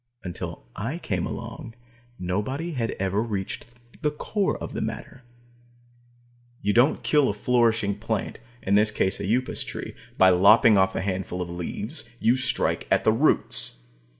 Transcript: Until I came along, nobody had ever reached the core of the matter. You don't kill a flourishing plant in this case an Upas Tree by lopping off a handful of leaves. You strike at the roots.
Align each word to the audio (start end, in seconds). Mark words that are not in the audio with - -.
Until 0.23 0.65
I 0.75 0.97
came 0.97 1.27
along, 1.27 1.75
nobody 2.17 2.71
had 2.71 2.89
ever 2.97 3.21
reached 3.21 3.67
the 4.01 4.09
core 4.09 4.57
of 4.57 4.73
the 4.73 4.81
matter. 4.81 5.21
You 6.63 6.73
don't 6.73 7.03
kill 7.03 7.29
a 7.29 7.35
flourishing 7.35 7.99
plant 7.99 8.39
in 8.63 8.73
this 8.73 8.89
case 8.89 9.19
an 9.19 9.27
Upas 9.31 9.63
Tree 9.63 9.93
by 10.17 10.31
lopping 10.31 10.75
off 10.75 10.95
a 10.95 11.01
handful 11.01 11.39
of 11.39 11.51
leaves. 11.51 12.09
You 12.19 12.35
strike 12.35 12.87
at 12.89 13.03
the 13.03 13.11
roots. 13.13 13.83